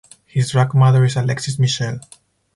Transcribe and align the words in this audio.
His 0.25 0.49
drag 0.49 0.73
mother 0.73 1.03
is 1.05 1.15
Alexis 1.15 1.59
Michelle. 1.59 1.99